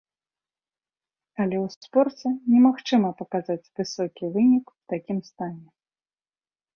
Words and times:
Але 1.43 1.57
ў 1.57 1.67
спорце 1.75 2.27
немагчыма 2.53 3.11
паказаць 3.19 3.71
высокі 3.81 4.23
вынік 4.39 4.65
у 4.73 4.79
такім 4.95 5.19
стане. 5.29 5.67